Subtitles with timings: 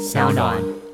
[0.00, 0.89] 小暖。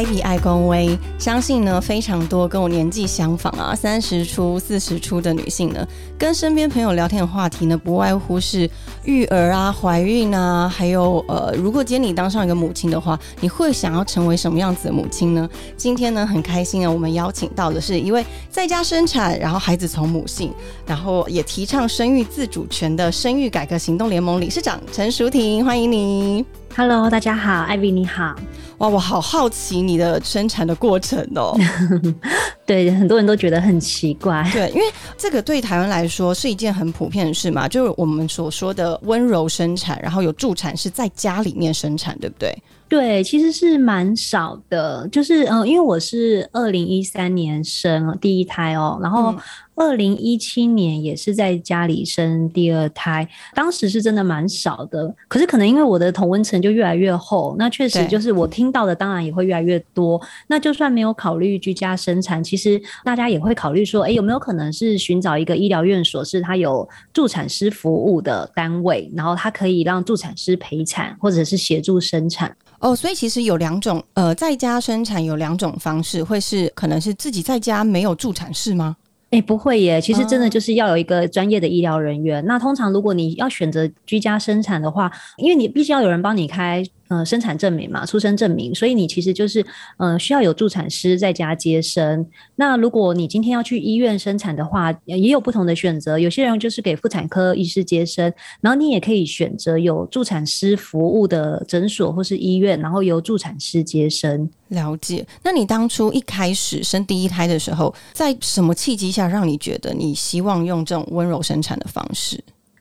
[0.00, 5.86] 回到 I B 爱公威，相信呢非常多跟我年纪相仿啊，三十出、四十出的女性呢，
[6.18, 8.68] 跟身边朋友聊天的话题呢，不外乎是
[9.04, 15.48] 育儿啊、怀孕啊，还有呃，如果今天你当上一个母亲的话，你会想要成为什么样子的母亲呢？
[15.76, 20.52] 今天呢很开心啊，我们邀请到的是一位在家生产，然后孩子从母性，
[20.86, 26.59] 然后也提倡生育自主权的生育改革行动联盟理事长陈淑婷，欢迎你。
[26.76, 28.34] Hello，大家好，艾比你好。
[28.78, 31.54] 哇，我好好奇你的生产的过程哦。
[32.70, 34.48] 对，很多人都觉得很奇怪。
[34.52, 34.82] 对，因为
[35.18, 42.56] 这个对台湾来说是一件很普遍的事嘛，就是我们所说的温柔生产，然后有助产是在家里面生产，对不对？
[42.88, 45.08] 对，其实是蛮少的。
[45.10, 49.34] 就是嗯，因为我是二零一三年生第一胎哦，然后。
[49.76, 55.10] 二零一七年也是在家里生第二胎，当时是真的蛮少的。
[55.26, 60.20] 可是可能因为我的同温层就越来越厚，那确实就是我听到的，当然也会越来越多。
[60.48, 62.59] 那就算没有考虑居家生产，其实
[63.04, 72.56] 大家也会考虑说，哎，有没有可能是寻找一个医疗院所，是它有助产师服务的单位，然后它可以让助产师陪产或者是协助生产。
[72.80, 78.96] 哦，所以其实有两种，呃，在家生产有两种方式，会是可能是自己在家没有助产室吗？
[79.30, 82.44] 哎，不会耶，其实真的就是要有一个专业的医疗人员。
[82.46, 86.82] 那通常如果你要选择居家生产的话，因为你必须要有人帮你开。
[87.10, 89.66] 呃，生产证明嘛，出生证明，所以你其实就是，
[89.96, 92.24] 呃，需要有助产师在家接生。
[92.54, 96.16] 那如果你今天要去医院生产的话，也有不同的选择。
[96.16, 104.48] 有些人就是给妇产科医师接生，然后你也可以选择有助产师服务的诊所或是医院，然后由助产师接生。
[104.68, 105.26] 了解。
[105.42, 112.40] 那你当初一开始生第一胎的时候，在什么契机下让你觉得你希望用这种温柔生产的方式？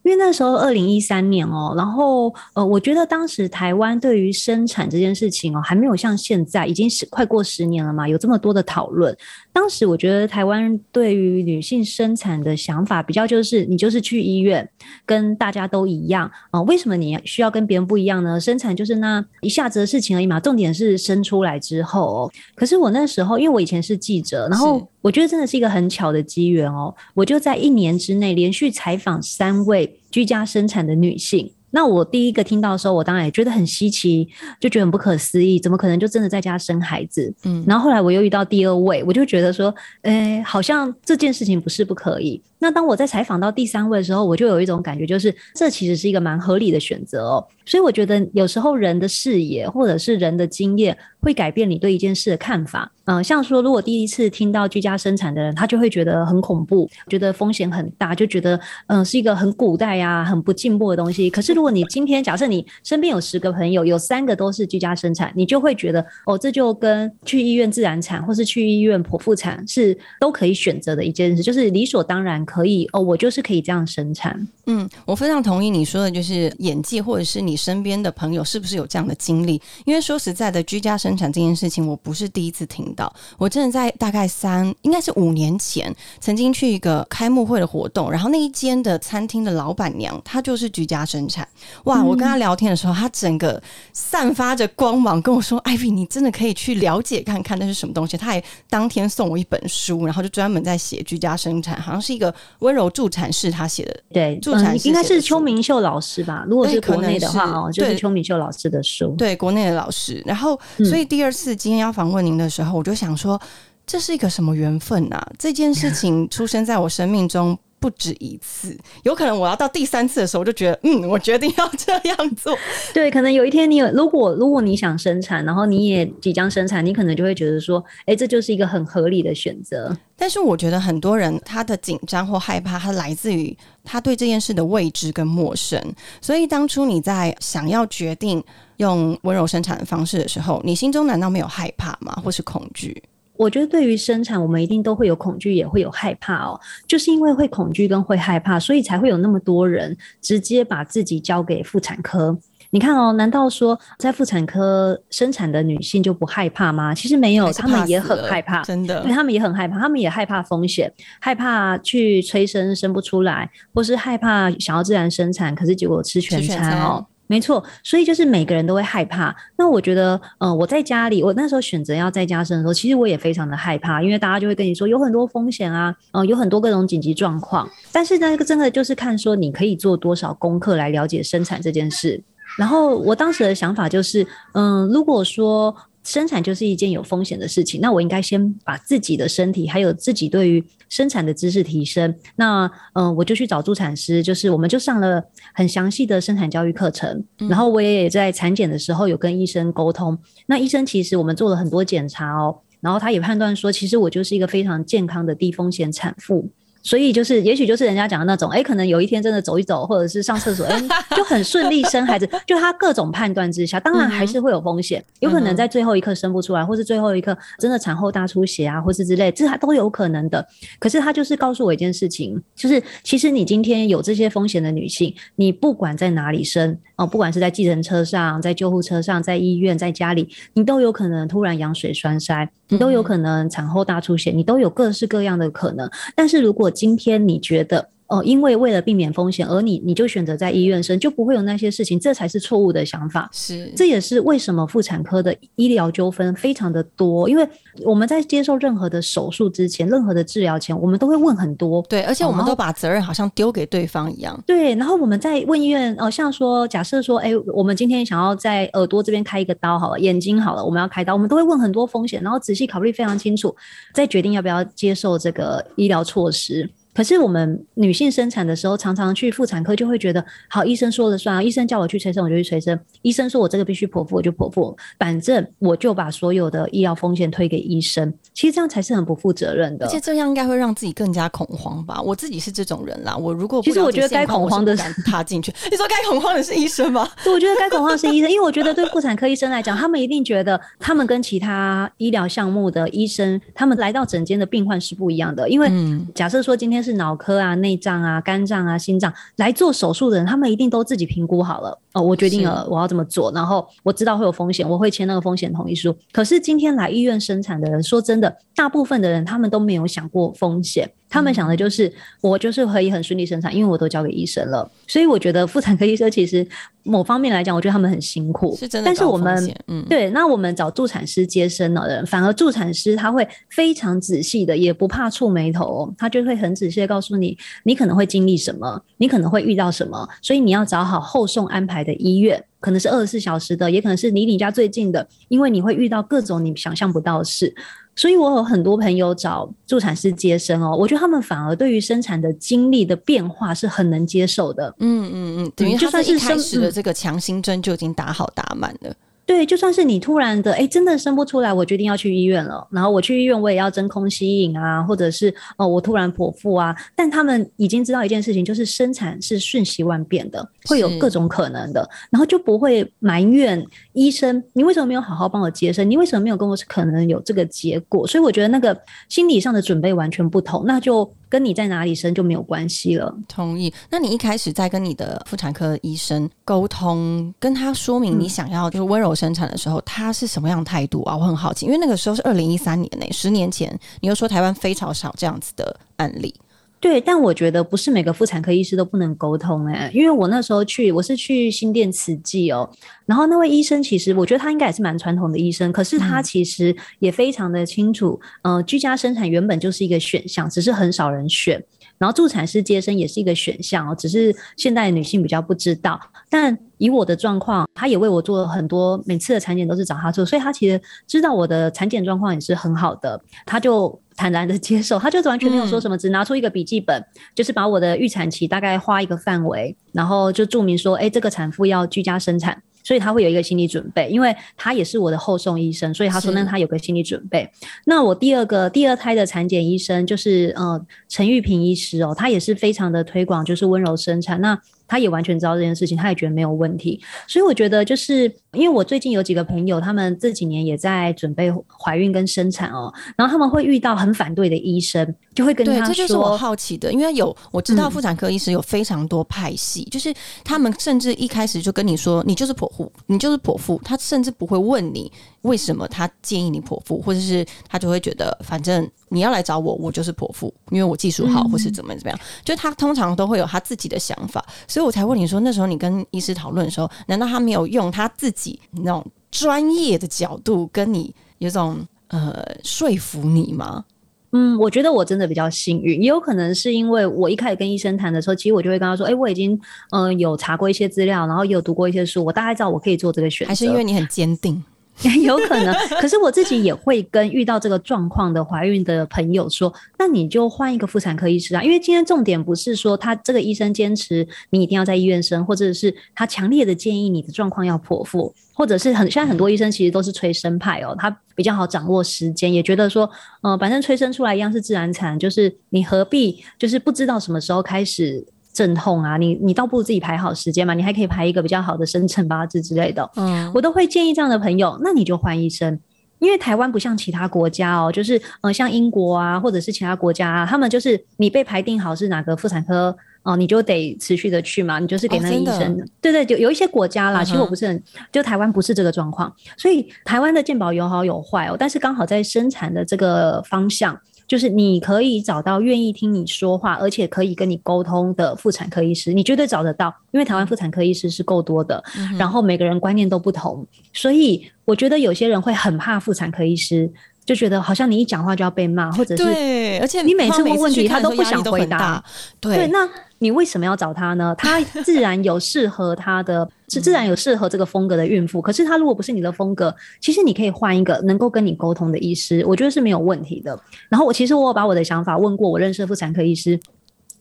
[0.10, 9.16] 因为那时候二零一三年哦，然后呃，我觉得当时台湾对于生产这件事情哦，还没有像现在已经是快过十年了嘛，有这么多的讨论。
[9.54, 14.68] 当时我觉得台湾对于女性生产的想法比较就是，你就是去医院，
[15.06, 16.60] 跟大家都一样啊。
[16.64, 18.40] 为什么你需要跟别人不一样呢？
[18.40, 20.40] 生产就是那一下子的事情而已嘛。
[20.40, 22.32] 重点是生出来之后哦。
[22.56, 26.96] 可是我那时候，因为我以前是记者，然后我觉得真的是一个很巧的机缘哦。
[27.14, 31.52] 我就在一年之内连续采访三位居家生产的女性。
[31.72, 34.28] 那我第一个听到的时候，我当然也觉得很稀奇，
[34.60, 37.32] 就觉得很不可思议，怎么可能就真的在家生孩子？
[37.44, 42.42] 嗯，然后后来我又遇到第二位，我就觉得说，哎，好像这件事情不是不可以。
[42.60, 47.48] 那当我在采访到第三位的时候，我就有一种感觉，就是这其实是一个蛮合理的选择哦。
[47.66, 52.92] 所以我觉得有时候人的视野或者是人的经验会改变你对一件事的看法。
[53.06, 61.30] 嗯，像说如果第一次听到居家生产的人，他就会觉得很恐怖，觉得风险很大，就觉得嗯是一个很古代呀、很不进步的东西。
[61.30, 72.46] 可是如果你今天假设你身边有十个朋友，有三个都是居家生产，你就会觉得哦，这就跟去医院自然产或是去医院剖腹产是都可以选择的一件事，就是理所当然。
[72.50, 74.48] 可以哦，我就是可以这样生产。
[74.66, 79.62] 嗯，我非常同意你说的，就是演技或者是你身边的朋友是不是有这样的经历？
[79.86, 83.12] 因为说实在的，居家生产这件事情，我不是第一次听到。
[83.38, 91.48] 我真的在大概三，应该是五年前，曾经去一个开幕会的活动，然后那一间的餐厅的老板娘，她就是居家生产。
[91.84, 93.62] 哇，我跟她聊天的时候，她整个
[93.94, 102.34] 散发着光芒，跟我说：“艾比，你真的可以去了解看看那是什么东西。”她还当天送我一本书，然后就专门在写居家生产，好像是一个。
[102.60, 106.46] 温柔助产士他写的，对，助产应该是邱明秀老师吧？
[106.48, 110.22] 如果是国内的话哦，就是邱明秀老师的书，对，国内的老师。
[110.26, 113.40] 然后，所以第二次今天要访问您的时候，我就想说，
[113.86, 115.26] 这是一个什么缘分啊？
[115.38, 117.58] 这件事情出生在我生命中。
[117.80, 122.58] 不止一次，有可能我要到第三次的时候，我就觉得，嗯，我决定要这样做。
[122.94, 129.96] 对，可能有一天你有，如果如果你想生产，然后你也即将生产，你可能就会觉得说，哎，这就是一个很合理的选择。
[130.16, 133.56] 但是我觉得很多人他的紧张或害怕，他来自于
[133.86, 135.82] 他对这件事的未知跟陌生。
[136.20, 138.44] 所以当初你在想要决定
[138.78, 142.12] 用温柔生产的方式的时候，你心中难道没有害怕吗？
[142.24, 143.02] 或是恐惧？
[143.40, 146.60] 我觉得对于生产，我们一定都会有恐惧，也会有害怕哦。
[146.86, 152.38] 就是因为会恐惧跟会害怕，所以才会有那么多人直接把自己交给妇产科。
[152.72, 156.94] 你看哦，难道说在妇产科生产的女性就不害怕吗？
[156.94, 160.92] 其实没有，她们也很害怕，真的，对她们也很害怕，她们也害怕风险，
[161.22, 167.08] 害怕去催生生不出来，或是害怕想要自然生产，可是结果吃全餐哦。
[167.30, 169.34] 没错，所以就是每个人都会害怕。
[169.56, 177.70] 那我觉得，嗯，我在家里，我那时候选择要在家生的时候，其实我也非常的害怕，因为大家就会跟你说有很多风险啊，嗯，有很多各种紧急状况。
[177.92, 182.20] 但是那个真的就是看说你可以做多少功课来了解生产这件事。
[182.58, 185.76] 然后我当时的想法就是，嗯，如果说。
[186.10, 192.12] 生产就是一件有风险的事情，那我应该先把自己的身体还有自己对于生产的知识提升。
[192.36, 195.24] 那嗯，我就去找助产师，就是我们就上了
[195.54, 197.24] 很详细的生产教育课程。
[197.38, 200.18] 然后我也在产检的时候有跟医生沟通。
[200.48, 206.50] 那医生其实我们做了很多检查哦，然后他也判断说，其实我就是一个非常健康的低风险产妇。
[206.90, 210.82] 所以就是，也许就是人家讲的那种，哎，可能有一天真的走一走，或者是上厕所，哎，
[211.16, 212.28] 就很顺利生孩子。
[212.48, 220.44] 就他各种判断之下，当然还是会有风险，有可能在最后一刻生不出来，或是最后一刻真的产后大出血啊，或是之类，这还都有可能的。
[220.80, 235.88] 可是他就是告诉我一件事情，就是其实你今天有这些风险的女性，你不管在哪里生哦，不管是在计程车上、在救护车上、在医院、在家里，你都有可能突然羊水栓塞，你都有可能产后大出血，你都有各式各样的可能。
[236.16, 243.30] 但是如果今天你觉得哦，因为为了避免风险，而你你就选择在医院生，就不会有那些事情，这才是错误的想法。
[243.32, 247.30] 是，这也是为什么妇产科的医疗纠纷非常的多。
[247.30, 247.48] 因为
[247.86, 251.84] 我们在接受任何的手术之前，任何的治疗前，我们都会问很多。
[251.88, 254.44] 对，而且我们都把责任好像丢给对方一样。
[254.48, 263.56] 对，然后我们在问医院，哦，像说假设说，哎，我们今天想要在耳朵这边开一个刀，好了，眼睛好了，我们要开刀，我们都会问很多风险，然后仔细考虑非常清楚，
[263.94, 266.68] 再决定要不要接受这个医疗措施。
[267.00, 278.14] 可是我们女性生产的时候，常常去妇产科就会觉得，好，医生说了算啊，医生叫我去催生我就去催生，医生说我这个必须剖腹我就剖腹，反正我就把所有的医疗风险推给医生。
[278.34, 282.02] 其实这样才是很不负责任的，而且这样应该会让自己更加恐慌吧？
[282.02, 287.10] 我自己是这种人啦，我如果其实我觉得该恐慌的是踏进去， 你说该恐慌的是医生吗？
[287.34, 295.48] 我觉得该恐慌是医生，因为我觉得对妇产科医生来讲，他们一定觉得他们跟其他医疗项目的医生，他们来到诊间的病患是不一样的。
[295.48, 295.72] 因为
[296.14, 297.56] 假设说今天是脑科啊。
[297.60, 302.02] 内脏啊、肝脏啊、心脏来做手术的人，他们一定都自己评估好了哦。
[302.02, 305.94] 我决定了我要这么做，然后我知道会有风险，我会签那个风险同意书。
[306.14, 310.90] 可是今天来医院生产的人，说真的，大部分的人他们都没有想过风险。
[311.10, 311.92] 他们想的就是
[312.22, 314.70] 我就是可以很顺利生产，因为我都交给医生了。
[314.88, 316.48] 所以我觉得妇产科医生其实
[316.84, 318.86] 某方面来讲，我觉得他们很辛苦，是真的。
[318.86, 337.54] 但是我们嗯，对，那我们找助产师接生的人，反而助产师他会非常仔细的，也不怕触眉头，他就会很仔细的告诉你，你可能会经历什么，你可能会遇到什么，所以你要找好后送安排的医院，可能是二十四小时的，也可能是离你家最近的，因为你会遇到各种你想象不到的事。
[337.96, 344.74] 所以，我有很多朋友找助产师接生哦，我觉得他们反而对于生产的经历的变化是很能接受的。
[344.80, 348.96] 嗯嗯嗯，等于就算是开始的这个强心针就已经打好打满了。
[349.30, 352.68] 对，就算是你突然的，哎，真的生不出来，我决定要去医院了。
[352.72, 356.76] 然后我去医院，我也要真空吸引啊，或者是哦，我突然剖腹啊。
[356.96, 365.88] 但他们已经知道一件事情，就是生产是瞬息万变的，会有各种可能的，然后就不会埋怨医生，你为什么没有好好帮我接生？
[365.88, 368.08] 你为什么没有跟我可能有这个结果？
[368.08, 368.76] 所以我觉得那个
[369.10, 371.08] 心理上的准备完全不同，那就。
[371.30, 373.16] 跟你在哪里生就没有关系了。
[373.28, 373.72] 同意。
[373.90, 381.16] 那你一开始在跟你的妇产科医生沟通，跟他说明你想要就是温柔生产的时候，他是什么样态度啊？
[381.16, 386.34] 我很好奇，因为那个时候是二零一三年呢，十年前，你又说台湾非常少这样子的案例。
[386.82, 392.70] 对，但我觉得不是每个妇产科医师都不能沟通哎，因为我那时候去，我是去新店慈济哦，
[393.06, 401.62] 然后那位医生其实我觉得他应该也是蛮传统的医生，可是他其实也非常的清楚，呃，居家生产原本就是一个选项，只是很少人选，
[402.00, 414.02] 然后助产师接生也是一个选项哦，只是现代女性比较不知道，但以我的状况，他也为我做了很多，每次的产检都是找他做，所以他其实知道我的产检状况也是很好的，他就。
[414.20, 417.02] 坦然的接受，他就完全没有说什么，只拿出一个笔记本，
[417.34, 427.48] 就是把我的预产期大概画一个范围，然后就注明说，哎，这个产妇要居家生产，所以他会有一个心理准备，因为他也是我的后送医生，所以他说那他有个心理准备。
[427.86, 434.42] 那我第二个第二胎的产检医生就是呃陈玉平医师哦，他也是非常的推广，就是温柔生产。
[434.42, 450.14] 那他也完全知道这件事情，他也觉得没有问题，所以我觉得就是因为我最近有几个朋友，他们这几年也在准备怀孕跟生产哦，然后他们会遇到很反对的医生，就会跟他对，说，这就是我好奇的，因为有我知道妇产科医师有非常多派系，就是
[450.44, 455.12] 他们甚至一开始就跟你说，你就是剖腹，你就是剖腹，他甚至不会问你
[455.44, 468.39] 为什么他建议你剖腹，或者是他就会觉得反正你要来找我，我就是剖腹，因为我技术好，或是怎么怎么样，就他通常都会有他自己的想法，所以我才问你说，那时候你跟医师讨论的时候，难道他没有用他自己
[468.72, 471.78] 那种专业的角度跟你有种
[472.08, 473.84] 呃说服你吗？
[474.32, 483.50] 嗯，我觉得我真的比较幸运，也有可能是因为我一开始跟医生谈的时候，其实我就会跟他说，哎、我已经嗯、呃有查过一些资料，然后也有读过一些书，我大概知道我可以做这个选择。
[483.50, 484.64] 还是因为你很坚定？
[485.24, 503.10] 有可能，可是我自己也会跟遇到这个状况的怀孕的朋友说，那你就换一个妇产科医师啊，因为今天重点不是说他这个医生坚持你一定要在医院生，或者是他强烈的建议你的状况要剖腹，或者是很现在很多医生其实都是催生派哦，他比较好掌握时间，也觉得说，
[503.42, 508.26] 呃，反正催生出来一样是自然产，就是你何必就是不知道什么时候开始。
[508.52, 513.10] 阵痛啊，你你倒不如自己排好时间嘛，你还可以排一个比较好的生辰八字之类的。
[513.16, 515.80] 嗯，我都会建议这样的朋友，那你就换医生。
[516.20, 525.78] 因为台湾不像其他国家哦，就是呃，像英国啊，或者是其他国家啊，他们就是你被排定好是哪个妇产科哦、你就得持续的去嘛，你就是给那个医生。
[526.02, 533.96] 对对，有有一些国家啦，嗯其实我不是很，就台湾不是这个状况，所以台湾的健保有好有坏哦，但是刚好在生产的这个方向。
[534.30, 546.88] 就是你可以找到愿意听你说话，而且可以跟你沟通的妇产科医师，你绝对找得到，因为台湾妇产科医师是够多的，嗯然后每个人观念都不同，所以我觉得有些人会很怕妇产科医师，
[547.30, 552.04] 就觉得好像你一讲话就要被骂，或者是对，而且你每次问问题他都不想回答，
[552.40, 554.34] 对，对，那你为什么要找他呢？
[554.36, 558.42] 他自然有适合他的， 是自然有适合这个风格的孕妇。
[558.42, 559.72] 可是他如果不是你的风格，
[560.02, 563.56] 其实你可以换一个能够跟你沟通的医师，我觉得是没有问题的。
[563.90, 566.60] 然后我其实我有把我的想法问过我认识的妇产科医师，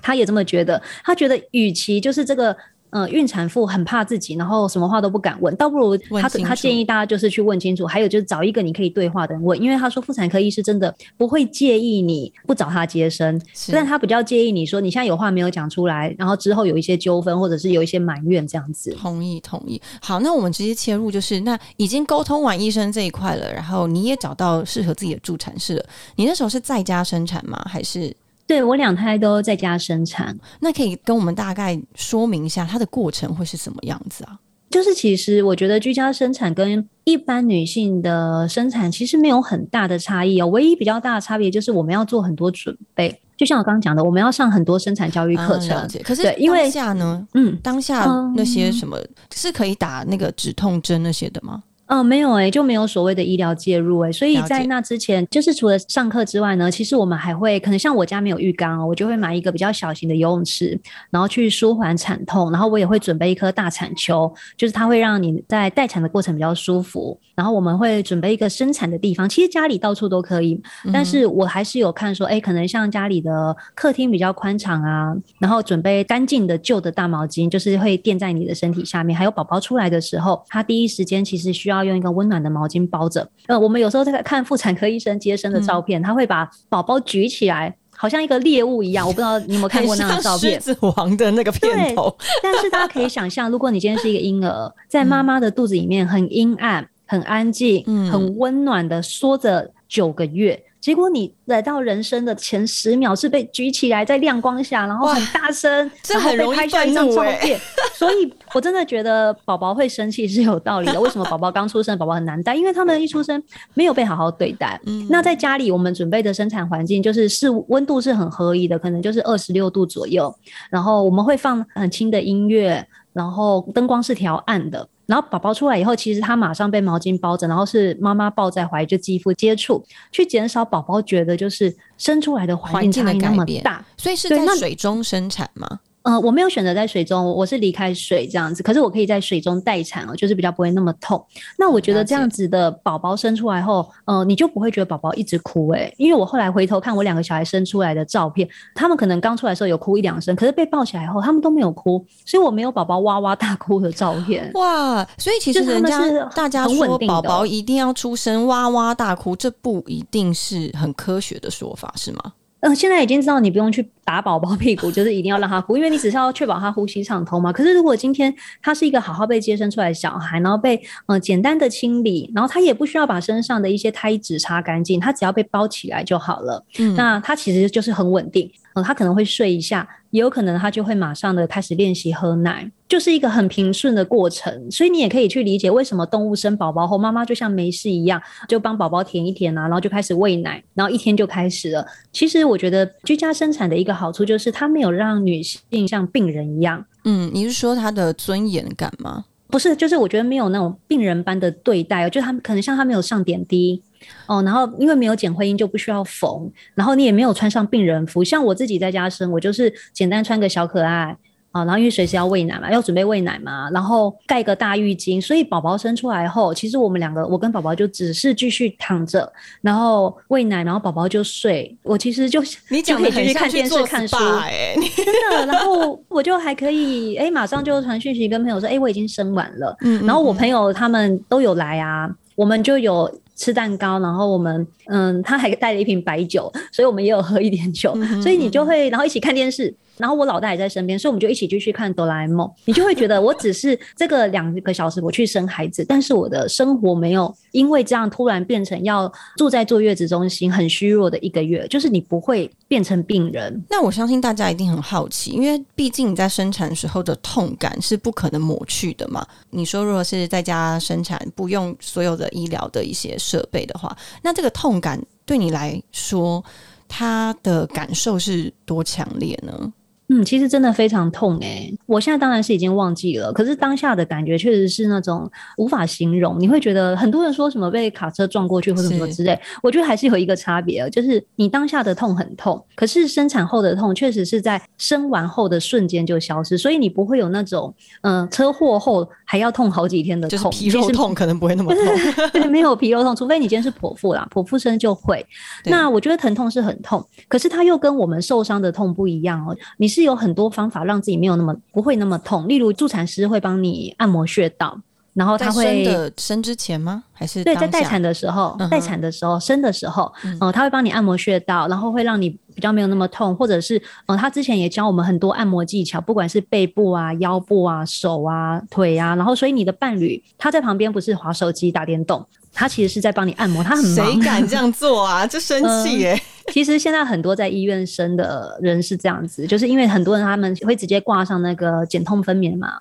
[0.01, 0.81] 他也这么觉得。
[1.05, 2.57] 他觉得与其就是这个。
[2.91, 18.97] 呃，孕产妇很怕自己，然后什么话都不敢问，倒不如他问清楚他建议大家就是去问清楚，还有就是找一个你可以对话的人问，因为他说妇产科医师真的不会介意你不找他接生，是但他比较介意你说你现在有话没有讲出来，然后之后有一些纠纷或者是有一些埋怨这样子。
[18.99, 19.81] 同意同意。
[20.01, 25.85] 好，那我们直接切入，就是那已经沟通完医生这一块了，然后你也找到适合自己的助产士了。
[26.17, 27.63] 你那时候是在家生产吗？
[27.69, 28.15] 还是
[28.49, 34.41] 对我两胎都在家生产，那可以跟我们大概说明一下它的过程会是什么样子啊？
[34.71, 45.89] 就是其实我觉得居家生产跟一般女性的生产其实没有很大的差异哦，唯一比较大的差别就是我们要做很多准备，就像我刚刚讲的，我们要上很多生产教育课程。
[46.03, 48.99] 可是对因为当下呢，嗯当下嗯那些什么、
[49.35, 51.63] 是可以打那个止痛针那些的吗？
[51.89, 60.79] 嗯、没有诶、就没有所谓的医疗介入诶、所以在那之前，就是除了上课之外呢，其实我们还会可能像我家没有浴缸哦，我就会买一个比较小型的游泳池，
[61.11, 67.19] 然后去舒缓产痛，然后我也会准备一颗大产球，就是它会让你在待产的过程比较舒服。
[67.35, 70.61] 然后我们会准备一个生产的地方，其实家里到处都可以，
[70.93, 79.17] 但是我还是有看说，哎，可能像家里的客厅比较宽敞啊，然后准备干净的旧的大毛巾，就是会垫在你的身体下面。
[79.17, 83.29] 还有宝宝出来的时候，他第一时间其实需要用一个温暖的毛巾包着。
[83.47, 87.77] 呃，我们有时候在看妇产科医生接生的照片，他会把宝宝举起来。
[88.01, 100.63] 好像一个猎物一样，我不知道你有没有看过那张照片狮子王的那个片头，但是大家可以想象，如果你今天是一个婴儿， 在妈妈的肚子里面很阴暗、很安静、嗯很温暖的缩着九个月。
[100.81, 107.59] 结果你来到人生的前十秒是被举起来在亮光下，然后很大声，然后被这很容易拍下一张照片。
[107.95, 111.01] 所以我真的觉得宝宝会生气是有道理的。
[111.03, 112.55] 为什么宝宝刚出生，宝宝很难带？
[112.55, 113.43] 因为他们一出生
[113.75, 114.81] 没有被好好对待。
[114.87, 120.33] 嗯那在家里，我们准备的生产环境就是是温度是很合宜的，可能就是二十六度左右。
[120.71, 124.89] 然后我们会放很轻的音乐，然后灯光是调暗的。
[125.09, 133.83] 然后宝宝出来以后，其实他马上被毛巾包着，然后是妈妈抱在怀，就肌肤接触，去减少宝宝觉得就是生出来的环境境的改变大。
[133.97, 135.81] 所以是对那在水中生产吗？
[136.09, 141.23] 呃，我没有选择在水中，我是离开水这样子，可是我可以在水中待产哦，就是比较不会那么痛。
[141.59, 154.51] 那我觉得这样子的宝宝生出来后，呃，你就不会觉得宝宝一直哭诶、因为我后来回头看我两个小孩生出来的照片，他们可能刚出来的时候有哭一两声，可是被抱起来后，他们都没有哭，所以我没有宝宝哇哇大哭的照片。
[154.55, 156.01] 哇，所以其实人家
[156.35, 162.33] 大家说宝宝一定要出生哇哇大哭，这不一定是很科学的说法，是吗？
[162.61, 167.53] 嗯，现在已经知道你不用去打宝宝屁股， 就是一定要让他哭，因为你只是要确保他呼吸畅通嘛。
[167.53, 176.65] 可是如果今天他是一个好好被接生出来的小孩，然后被嗯简单的清理，然后他也不需要把身上的一些胎脂擦干净，他只要被包起来就好了。
[176.79, 178.51] 嗯，那他其实就是很稳定。
[178.81, 184.71] 嗯，他可能会睡一下，也有可能他就会马上的开始练习喝奶，就是一个很平顺的过程。
[184.71, 191.87] 所以你也可以去理解为什么动物生宝宝后，妈妈就像没事一样，就帮宝宝舔一舔啊，然后就开始喂奶，然后一天就开始了。
[192.13, 196.85] 其实我觉得居家生产的一个好处就是，它没有让女性像病人一样。
[197.05, 199.25] 嗯，你是说她的尊严感吗？
[199.51, 203.83] 不是，就是我觉得没有那种病人般的对待，就他们可能像他没有上点滴。
[204.27, 211.17] 哦，然后因为没有剪会阴就不需要缝，然后你也没有穿上病人服，像我自己在家生，我就是简单穿个小可爱
[211.51, 233.11] 啊，然后因为随时要喂奶嘛，要准备喂奶嘛，然后盖个大浴巾，所以宝宝生出来后，其实我们两个，我跟宝宝就只是继续躺着，然后喂奶，然后宝宝就睡，我其实就你讲可以继续看电视看书，真的，然后我就还可以哎，马上就传讯息跟朋友说，哎，我已经生完了，嗯，然后我朋友他们都有来啊，我们就有。
[233.39, 239.75] 吃蛋糕，然后我们嗯，他还带了一瓶白酒，所以我们也有喝一点酒，所以你就会然后一起看电视。
[239.99, 242.51] 然后我老大也在身边，所以我们就一起继续看哆啦 A 梦。
[242.65, 253.63] 你就会觉得我只是这个两个小时我去生孩子，但是我的生活没有因为这样突然变成要住在坐月子中心很虚弱的一个月，就是你不会变成病人。
[253.69, 259.27] 那我相信大家一定很好奇，因为毕竟你在生产时候的痛感是不可能抹去的嘛。
[259.51, 266.45] 你说如果是在家生产，不用所有的医疗的一些设备的话，那这个痛感对你来说，
[266.87, 269.73] 它的感受是多强烈呢？
[270.11, 271.71] 嗯，其实真的非常痛哎！
[271.85, 276.41] 我现在当然是已经忘记了，可是当下的感觉确实是那种无法形容。
[276.41, 291.85] 你会觉得很多人说什么被卡车撞过去或者什么之类，我觉得还是有一个差别，就是你当下的痛很痛，可是生产后的痛确实是在生完后的瞬间就消失，所以你不会有那种嗯车祸后还要痛好几天的痛，皮肉痛可能不会那么痛，
[292.33, 295.23] 对，没有皮肉痛，除非你今天是剖腹啦，剖腹生就会。
[295.67, 299.98] 那我觉得疼痛是很痛，可是它又跟我们受伤的痛不一样哦，你是。
[299.99, 304.81] 是有很多方法让自己没有那么不会那么痛，例如助产师会帮你按摩穴道，
[305.13, 307.03] 然后他会生生之前吗？
[307.13, 322.25] 还是对在待产的时候，待产的时候生的时候，嗯，他会帮你按摩穴道，然后会让你比较没有那么痛，或者是嗯，他之前也教我们很多按摩技巧，不管是背部啊、腰部啊、手啊、腿啊，然后所以你的伴侣他在旁边不是划手机打电动。
[322.59, 323.95] 他其实是在帮你按摩，他很忙。
[323.95, 325.25] 谁敢这样做啊？
[325.29, 326.21] 就生气耶！
[326.53, 332.73] 其实现在很多在医院生的人是这样子，就是因为很多人他们会直接挂上那个减痛分娩嘛，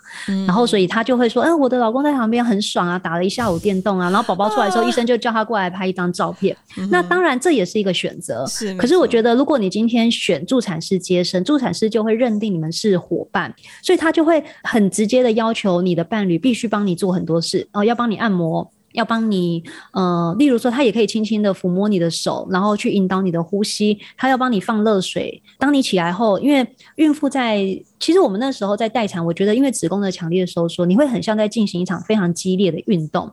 [0.48, 6.56] 然后所以他就会说：“哎，我的老公在旁边很爽啊，打了一下午电动啊。”然后宝宝出来的时候，医生就叫他过来拍一张照片。
[6.90, 8.74] 那当然这也是一个选择，是。
[8.76, 18.72] 可是我觉得，如果你今天选助产师接生，助产师就会认定你们是伙伴，所以他就会很直接的要求你的伴侣必须帮你做很多事哦，要帮你按摩。
[18.94, 23.98] 要帮你，呃，例如说，他也可以轻轻的抚摸你的手，然后去引导你的呼吸。
[24.18, 25.42] 他要帮你放热水。
[25.60, 27.60] 当你起来后，因为孕妇在，
[28.00, 33.32] 其实我们那时候在待产，我觉得因为子宫的强烈收缩，你会很像在进行一场非常激烈的运动。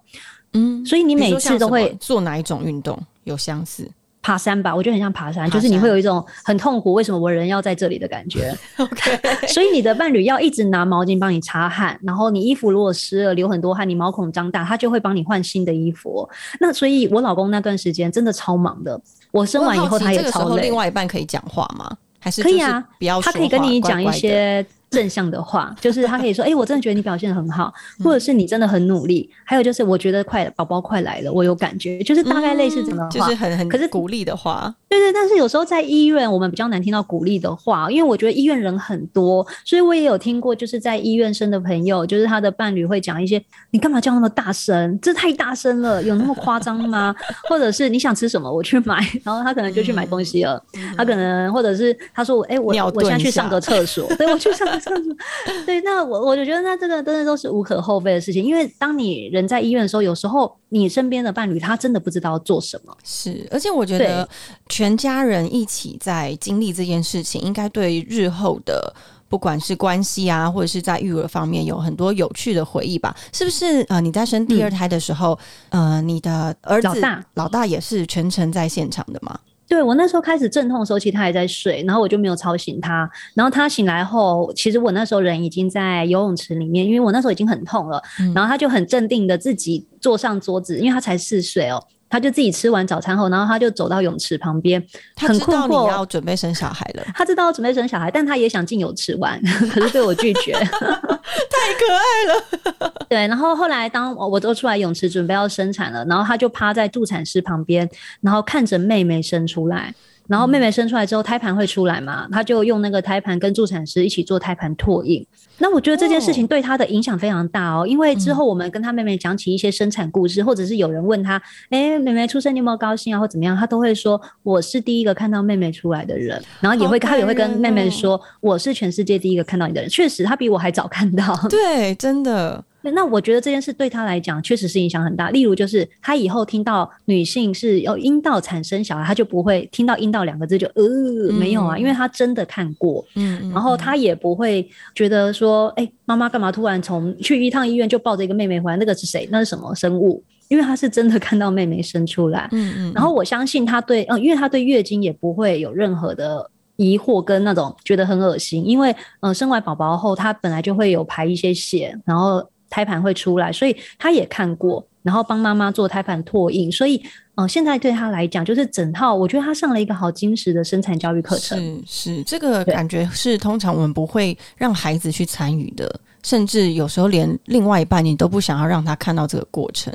[0.53, 2.99] 嗯，所以你每次都会做哪一种运动？
[3.25, 3.91] 有相似。
[4.25, 8.57] 爬山吧，我觉得很像爬山，就是你会有一种很痛苦，为什么我人要在这里的感觉。
[8.79, 16.27] OK， 所以你的伴侣要一直拿毛巾帮你擦汗，然后你衣服如果湿了，流很多汗，你毛孔张大，他就会帮你换新的衣服。
[16.59, 18.99] 那所以，我老公那段时间真的超忙的。
[19.31, 20.63] 我生完以后，他也超累。
[20.63, 21.95] 另外一半可以讲话吗？
[22.19, 22.83] 还是可以啊？
[23.23, 24.65] 他可以跟你讲一些。
[24.95, 34.75] 正向的话，就是他可以说：“哎，我真的觉得你表现的很好，或者是你真的很努力。”还有就是，我觉得快宝宝快来了，我有感觉，就是大概类似这样的话，就是很很可是鼓励的话。
[34.89, 44.97] 对对，但是有时候在医院，我们比较难听到鼓励的话，因为我觉得医院人很多，所以我也有听过，就是在医院生的朋友，就是他的伴侣会讲一些：“你干嘛叫那么大声？
[45.03, 47.15] 这太大声了，有那么夸张吗？”
[47.51, 50.63] 或者是你想吃什么，我去买， 然后他可能就去买东西了。
[50.97, 54.81] 他可能或者是他说：“哎，我我现在去上个厕所。”对，我去上
[55.67, 62.97] 对，那我我就觉得，那这个真的都是无可厚非的事情，因为当你人在医院的时候，有时候你身边的伴侣他真的不知道做什么。
[63.05, 64.29] 是，而且我觉得
[64.69, 68.95] 全家人一起在经历这件事情，应该对日后的
[69.29, 73.15] 不管是关系啊，或者是在育儿方面有很多有趣的回忆吧？
[73.33, 73.85] 是不是？
[73.89, 75.39] 呃，你在生第二胎的时候，
[75.71, 79.39] 呃，你的儿子老大老大也是全程在现场的吗？
[79.67, 83.09] 对我那时候开始阵痛的时候，其实他还在睡，然后我就没有吵醒他。
[83.35, 88.03] 然后他醒来后，其实我那时候人已经在游泳池里面，因为我那时候已经很痛了。
[88.35, 91.83] 然后他就很镇定的自己坐上桌子，因为他才四岁哦。
[92.09, 99.41] 他就自己吃完早餐后，然后他就走到泳池旁边，他知道你要准备生小孩了， 他知道要准备生小孩，但他也想进泳池玩，
[99.73, 102.93] 可是被我拒绝， 太可爱了。
[103.09, 107.89] 对，然后后来当我都出来泳池准备要生产了，然后他就趴在助产师旁边，
[108.21, 109.95] 然后看着妹妹生出来。
[110.27, 112.27] 然后妹妹生出来之后，胎盘会出来嘛？
[112.33, 115.27] 她就用那个胎盘跟助产师一起做胎盘拓印。
[115.59, 131.39] 那我觉得这件事情对她的影响非常大哦，因为之后我们跟她妹妹讲起一些生产故事，或者是有人问她：“哎，妹妹出生你有没有高兴啊？”或怎么样，她都会说：“我是第一个看到妹妹出来的人。”然后也会她也会跟妹妹说：“我是全世界第一个看到你的人。”确实，她比我还早看到。
[131.49, 132.65] 对，真的。
[132.93, 135.31] 那我觉得这件事对他来讲确实是影响很大。
[135.31, 143.05] 例如，就是他以后听到女性是要阴道产生小孩，他就不会听到阴道两个字就呃没有啊，因为他真的看过。
[143.17, 148.77] 嗯，然后他也不会觉得说，哎，妈妈干嘛突然从去一趟医院就抱着一个妹妹回来？
[148.77, 149.29] 那个是谁？
[149.31, 150.23] 那是什么生物？
[150.49, 152.49] 因为他是真的看到妹妹生出来。
[152.53, 152.93] 嗯嗯。
[152.95, 162.47] 然后我相信他对，嗯，因为他对月经也不会有任何的疑惑跟那种觉得很恶心，因为嗯，生完宝宝后他本来就会有排一些血，然后。
[162.75, 167.01] 胎盘会出来，所以他也看过，然后帮妈妈做胎盘拓印，所以，
[167.37, 171.57] 嗯，现在对他来讲，就是整套，我觉得他上了一个好精实的生产教育课程。
[171.87, 179.95] 是是，这个感觉是通常我们不会让孩子去参与的，甚至有时候连另外一半你都不想要让他看到这个过程。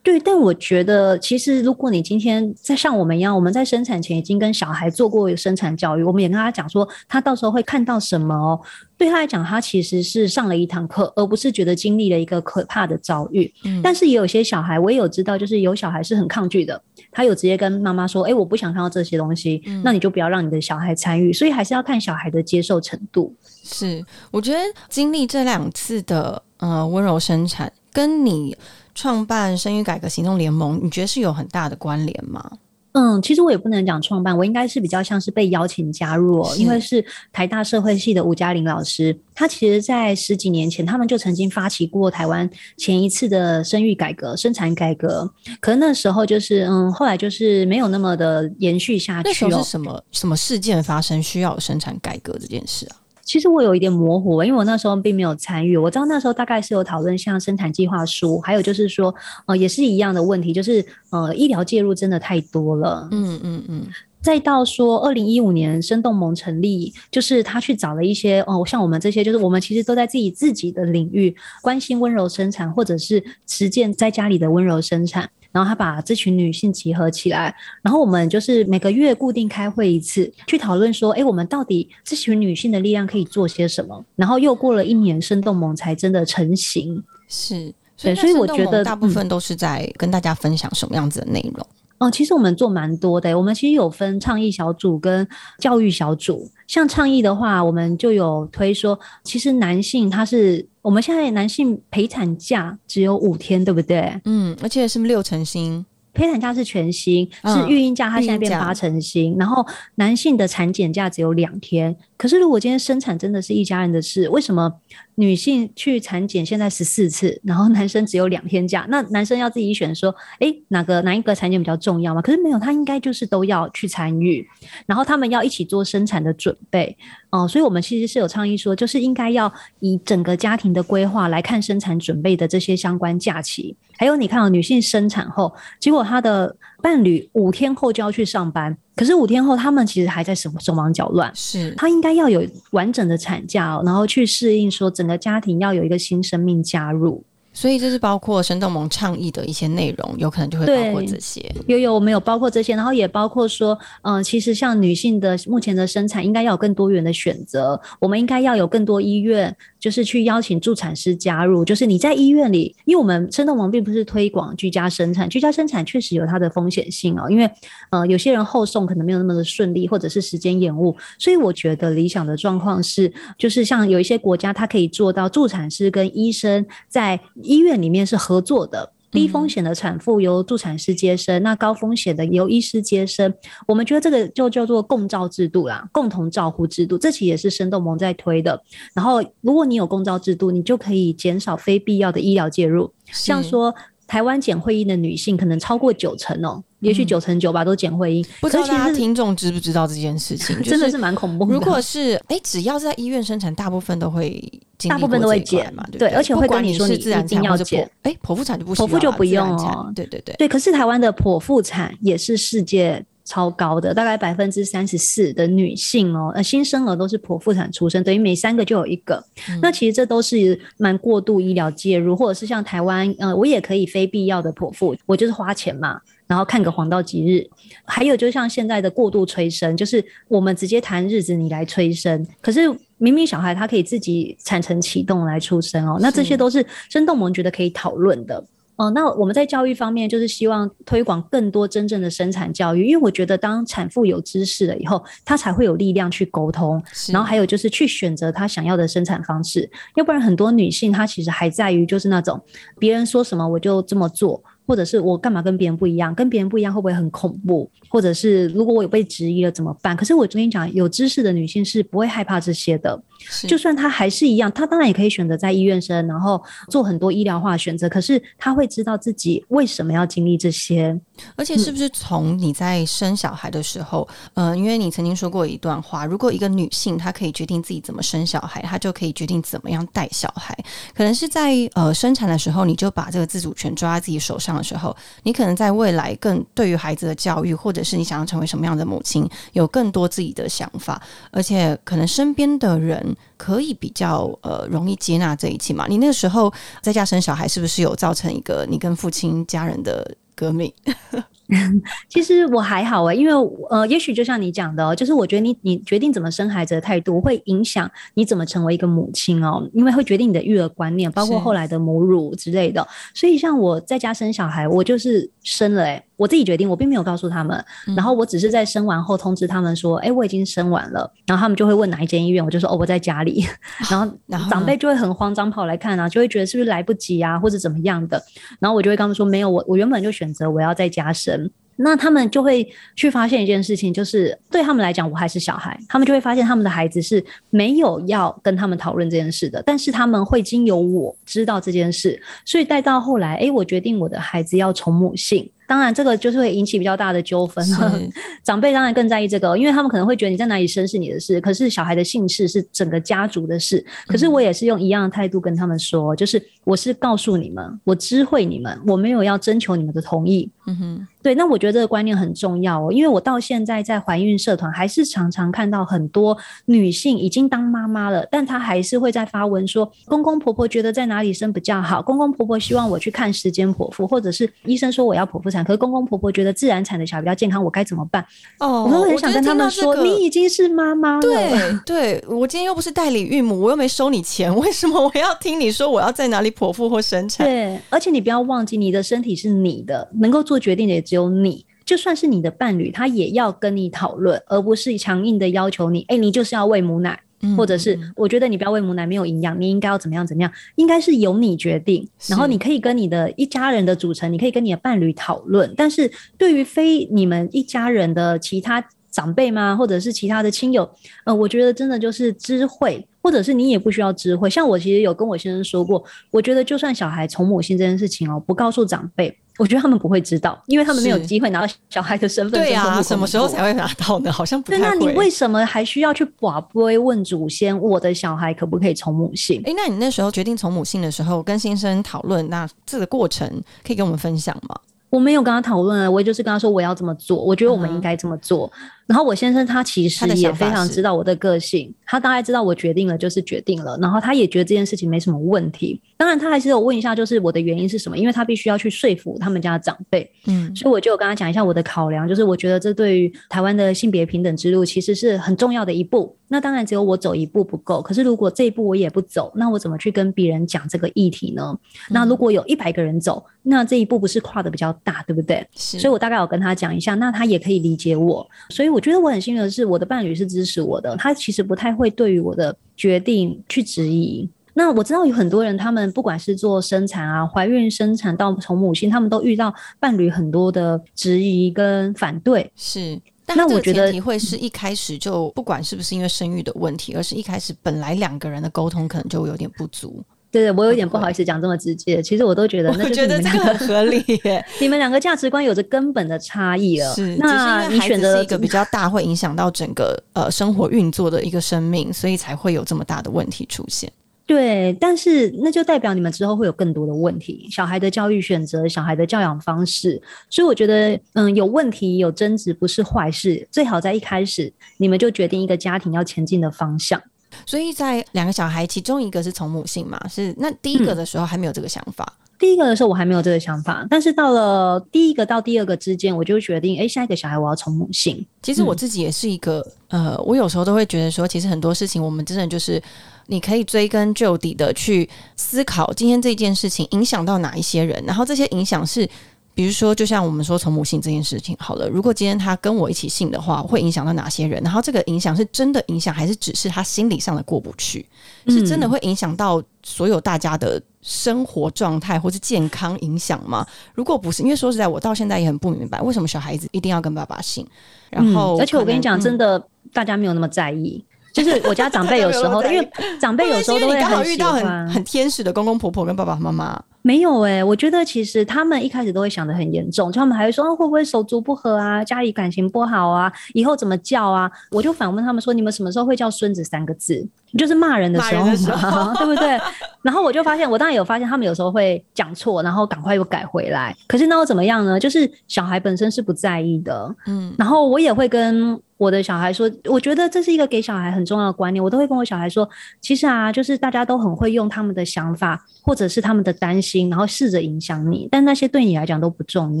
[0.02, 8.58] 对，但我觉得其实如果你今天在像我们一样，我们在生产前已经跟小孩做过生产教育，我们也跟他讲说，他到时候会看到什么哦。
[8.96, 13.52] 对他来讲，他其实是上了一堂课，而不是觉得经历了一个可怕的遭遇。
[13.82, 16.82] 但是也有些小孩，我也有知道，就是有小孩是很抗拒的，
[17.12, 21.30] 他有直接跟妈妈说：“哎，我不想看到这些东西。”那你就不要让你的小孩参与。
[21.30, 23.34] 所以还是要看小孩的接受程度。
[23.42, 24.58] 是，我觉得
[24.88, 28.56] 经历这两次的呃温柔生产，跟你。
[29.00, 32.50] 创办生育改革行动联盟，你觉得是有很大的关联吗？
[32.92, 49.28] 嗯，其实我也不能讲创办，我应该是比较像是被邀请加入，哦，因为是台大社会系的吴嘉玲老师，他其实在十几年前，他们就曾经发起过台湾前一次的生育改革、生产改革，可能那时候就是嗯，后来就是没有那么的延续下去。
[49.30, 53.00] 那时候是什么什么事件发生需要生产改革这件事啊？
[53.30, 55.76] 其实我有一点模糊，因为我那时候并没有参与。
[55.76, 59.14] 我知道那时候大概是有讨论像生产计划书，还有就是说，
[59.46, 63.06] 呃，也是一样的问题，就是呃，医疗介入真的太多了。
[63.12, 63.86] 嗯嗯嗯。
[64.22, 75.28] 再到说二零一五年生动盟成立，就是他去找了一些哦，像我们这些，就是我们其实都在自己自己的领域关心温柔生产，或者是实践在家里的温柔生产。
[75.52, 77.52] 然后他把这群女性集合起来，
[77.82, 84.04] 然后我们就是每个月固定开会一次，去讨论说，哎，我们到底这群女性的力量可以做些什么？
[84.14, 87.02] 然后又过了一年，生动盟才真的成型。
[87.26, 91.66] 是，所以所以我觉得大部分都是在跟大家分享什么样子的内容。
[92.00, 93.36] 哦，其实我们做蛮多的。
[93.38, 95.26] 我们其实有分倡议小组跟
[95.58, 96.50] 教育小组。
[96.66, 104.18] 像倡议的话，我们就有推说，其实男性他是我们现在男性陪产假只有五天，对不对？
[104.24, 105.84] 嗯，而且是六成薪。
[106.12, 109.36] 陪产假是全薪，是育婴假，它现在变八成薪。
[109.38, 111.96] 然后男性的产检假只有两天。
[112.16, 114.70] 可是如果今天生产真的是一家人的事，为什么
[115.14, 118.86] 女性去产检现在十四次，然后男生只有两天假？
[118.90, 122.20] 那男生要自己选说，哎，哪个哪一个产检比较重要吗？
[122.20, 124.46] 可是没有，他应该就是都要去参与，
[124.86, 126.96] 然后他们要一起做生产的准备。
[127.30, 133.76] 哦，所以我们其实是有倡议说，就是应该要以整个家庭的规划来看生产准备的这些相关假期。
[134.00, 141.30] 还有，你看啊女性生产后，结果她的伴侣五天后就要去上班，可是五天后他们其实还在手手忙脚乱。
[141.34, 147.22] 是，她应该要有完整的产假，然后去适应说整个家庭要有一个新生命加入。
[147.52, 151.44] 所以这是包括生动盟倡议的一些内容，有可能就会包括这些。
[151.66, 157.78] 有有，我们有包括这些，然后也包括说，嗯，其实像女性的目前的生产，应该要有更多元的选择。
[157.98, 161.64] 我们应该要有更多医院，就是去邀请助产师加入。
[161.64, 167.28] 就是你在医院里，因为我们生动王并不是推广居家生产，居家生产确实有它的风险性哦。
[167.28, 167.50] 因为
[167.90, 170.94] 呃，有些人后送可能没有那么的顺利，或者是时间延误。
[171.18, 177.18] 所以我觉得理想的状况是，就是像有一些国家，它可以做到助产师跟医生在。
[177.42, 183.32] 医院里面是合作的，低风险的产妇由助产师接生，那高风险的由医师接生。
[183.66, 186.96] 我们觉得这个就叫做共照制度啦，共同照护制度。
[186.96, 188.62] 这其实也是生动盟在推的。
[188.94, 192.92] 然后，如果你有共照制度，你就可以减少非必要的医疗介入。
[193.06, 193.74] 像说
[194.06, 198.24] 台湾检会阴的女性可能超过九成哦，也许九成九吧都检会阴。
[198.40, 200.62] 不知道大家听众知不知道这件事情？
[200.62, 201.44] 真的是蛮恐怖。
[201.46, 204.40] 如果是哎，只要在医院生产，大部分都会。
[204.88, 219.22] 大部分都会过这一块减嘛，对不对而且会跟你说你一定要减剖，哎，剖腹产就不剖腹就不用哦对对对，对，可是台湾的剖腹产也是世界超高的，大概百分之三十四的女性哦，呃，新生儿都是剖腹产出生，等于每三个就有一个。
[219.48, 226.00] 嗯那其实这都是蛮过度医疗介入，或者是像台湾，呃，我也可以非必要的剖腹，我就是花钱嘛。
[226.26, 227.44] 然后看个黄道吉日，
[227.84, 232.60] 还有就像现在的过度催生，就是我们直接谈日子，你来催生，可是
[233.00, 238.44] 明明小孩他可以自己产程启动来出生哦，那这些都是生动我们觉得可以讨论的。
[238.76, 246.82] 哦，那我们在教育方面，就是希望推广更多真正的生产教育，因为我觉得当产妇有知识了以后，她才会有力量去沟通，
[247.12, 249.70] 然后还有就是去选择她想要的生产方式。
[249.96, 252.40] 要不然很多女性她其实还在于就是那种
[252.78, 259.96] 别人说什么我就这么做，或者是我干嘛跟别人不一样，跟别人不一样会不会很恐怖，或者是如果我有被质疑了怎么办？
[259.96, 263.02] 可是我跟你讲，有知识的女性是不会害怕这些的。
[263.28, 267.88] 是就算他还是一样，他当然也可以选择在医院生，然后做很多医疗化选择。
[267.88, 270.98] 可是他会知道自己为什么要经历这些。
[271.36, 280.56] 而且是不是从你在生小孩的时候，呃，因为你曾经说过一段话，如果一个女性她可以决定自己怎么生小孩，她就可以决定怎么样带小孩。
[280.94, 295.86] 可能是在呃生产的时候，你就把这个自主权抓在自己手上的时候，你可能在未来更对于孩子的教育，或者是你想要成为什么样的母亲，有更多自己的想法，而且可能身边的人可以比较呃容易接纳这一切嘛。
[295.88, 300.72] 你那个时候在家生小孩，是不是有造成一个你跟父亲家人的革命？
[302.08, 303.32] 其实我还好诶、因为
[303.70, 312.86] 呃，也许就像你讲的、哦，就是我觉得你你决定怎么生孩子的态度，会影响你怎么成为一个母亲哦，因为会决定你的育儿观念，包括后来的母乳之类的。
[313.14, 317.64] 所以像我在家生小孩，我就是生了诶、我自己决定，我并没有告诉他们，
[317.96, 323.44] 然后我只是在生完后通知他们说，哎、我已经生完了，然后他们就会问哪一间医院，我就说哦，我在家里，
[323.90, 324.08] 然后
[324.48, 328.22] 长辈就会很慌张跑来看啊，就会觉得是不是来不及啊，或者怎么样的，
[328.60, 331.50] 然后我就会跟他们说，没有，我我原本就选择我要再加深。
[331.82, 345.50] 那他们就会去发现一件事情，就是对他们来讲，我还是小孩，他们就会发现他们的孩子是没有要跟他们讨论这件事的，但是他们会经由我知道这件事，所以带到后来，诶，我决定我的孩子要从母性。
[345.70, 347.64] 当然，这个就是会引起比较大的纠纷。
[347.70, 348.00] 了
[348.42, 353.86] 长辈当然更在意这个，因为他们可能会觉得你在哪里生是你的事，可是小孩的姓氏是整个家族的事。
[354.08, 360.50] 可是我也是用一样的态度跟他们说，就是我是告诉你们，我知会你们，我没有要征求你们的同意。
[360.66, 378.24] 嗯哼，对，那我觉得这个观念很重要哦，因为我到现在在怀孕社团还是常常看到很多女性已经当妈妈了，但她还是会在发文说，公公婆婆觉得在哪里生比较好，公公婆婆希望我去看时间剖腹，或者是医生说我要剖腹产，可是公公婆婆觉得自然产的小孩比较健康，我该怎么办？
[378.58, 381.20] 哦我都很想跟他们说，你已经是妈妈了。
[381.22, 387.46] 对对，我今天又不是代理孕母，我又没收你钱，为什么我要听你说我要在哪里剖腹或生产？
[387.46, 391.64] 对，而且你不要忘记，你的身体是你的，能够做决定的也只有你。
[391.84, 396.04] 就算是你的伴侣，他也要跟你讨论，而不是强硬的要求你。
[396.06, 402.06] 哎，你就是要喂母奶，嗯或者是我觉得你不要喂母奶，没有营养，你应该要怎么样怎么样，应该是由你决定。
[402.28, 405.72] 然后你可以跟你的一家人的组成，你可以跟你的伴侣讨论。
[405.76, 410.88] 但是对于非你们一家人的其他长辈吗，或者是其他的亲友，
[411.24, 414.48] 呃，我觉得真的就是知会，或者是你也不需要知会。
[414.48, 419.36] 像我其实有跟我先生说过，我觉得就算小孩从母性这件事情哦，不告诉长辈。
[419.58, 422.58] 我觉得他们不会知道，因为他们没有机会拿到小孩的身份。
[422.58, 424.32] 对呀、呀、什么时候才会拿到呢？
[424.32, 425.08] 好像不对，那你。
[425.08, 429.60] 为什么还需要去寡杯问祖先，我的小孩可不可以从母性？
[429.66, 433.46] 哎，那你那时候决定从母性的时候，跟先生讨论，那这个过程
[433.86, 434.74] 可以跟我们分享吗？
[435.10, 438.70] 我没有跟他讨论啊，我也就是跟他说我要这么做，我觉得我们应该这么做。
[439.10, 446.00] 然后我先生他其实也非常知道我的个性，他大概知道我决定了就是决定了，然后他也觉得这件事情没什么问题。
[446.16, 450.30] 当然他还是有问一下，就是我的原因是什么，因为他必须要去说服他们家的长辈。
[450.46, 456.36] 嗯，所以我就有跟他讲一下我的考量，就是我觉得这对于台湾的性别平等之路其实是很重要的一步。
[456.52, 461.76] 那当然只有我走一步不够，可是如果这一步我也不走，那我怎么去跟别人讲这个议题呢？
[462.08, 465.66] 那如果有一百个人走，那这一步不是跨的比较大，对不对？
[465.76, 468.46] 是，所以我大概有跟他讲一下，那他也可以理解我。
[468.68, 474.48] 所以我觉得我很幸运的是，我的伴侣是支持我的，他其实不太会对于我的决定去质疑。
[474.72, 482.70] 那我知道有很多人，他们不管是做生产啊、怀孕、生产到从母亲，他们都遇到伴侣很多的质疑跟反对。
[482.76, 483.20] 是。
[483.44, 490.22] 但那我觉得前提会是一开始就不管是不是因为生育的问题，而是一开始本来两个人的沟通可能就有点不足。
[490.50, 497.14] 对对，我有点不好意思讲这么直接，其实我都觉得那我就是觉得这个你们两很合理耶， 你们两个价值观有着根本的差异了。
[497.14, 504.10] 是，那你选择是一个比较大，会影响到整个呃生活运作的一个生命，所以才会有这么大的问题出现。
[504.44, 510.20] 对，但是那就代表你们之后会有更多的问题，小孩的教育选择，小孩的教养方式。
[510.48, 517.22] 所以我觉得，嗯，有问题有争执不是坏事，最好在一开始你们就决定一个家庭要前进的方向。
[517.66, 522.32] 所以在两个小孩其中一个是从母性嘛，是那第一个的时候还没有这个想法。
[522.58, 528.46] 第一个的时候我还没有这个想法，但是到了第一个到第二个之间，我就决定，哎，下一个小孩我要从母性。
[528.62, 533.02] 其实我自己也是一个，呃，我有时候都会觉得说，其实很多事情我们真的就是
[533.46, 539.28] 你可以追根究底的去思考，今天这件事情影响到哪一些人，然后这些影响是。
[539.72, 544.82] 比如说，就像我们说从母性这件事情好了，如果今天他跟我一起姓的话，会影响到哪些人？
[544.82, 548.26] 然后这个影响是真的影响，还是只是他心理上的过不去？
[548.66, 553.86] 是真的会影响到所有大家的生活状态或是健康影响吗？
[554.14, 557.86] 如果不是，因为说实在，我到现在也很不明白，为什么小孩子一定要跟爸爸姓？
[558.28, 561.24] 然后，而且我跟你讲，真的大家没有那么在意。
[561.52, 567.02] 就是我家长辈有时候， 因为长辈有时候都会很遇到很很天使的公公婆婆跟爸爸妈妈。
[567.22, 574.70] 没有哎，我觉得其实他们一开始都会想的很严重，就他们还会说会不会手足不和啊，家里感情不好啊，以后怎么叫啊？
[574.90, 577.46] 我就反问他们说，你们什么时候会叫孙子三个字？
[577.78, 578.64] 就是骂人的时候
[578.98, 579.78] 嘛， 对不对？
[580.22, 584.16] 然后我就发现，我当然有发现，他们有时候会讲错，然后赶快又改回来。
[584.26, 585.20] 可是那又怎么样呢？
[585.20, 587.74] 就是小孩本身是不在意的，嗯。
[587.78, 592.02] 然后我也会跟我的小孩说，我觉得这是一个给小孩很重要的观念。
[592.02, 592.88] 我都会跟我小孩说，
[593.20, 597.28] 其实啊，就是大家都很会用他们的想法或者是他们的担心。
[597.28, 600.00] 然后试着影响你，但那些对你来讲都不重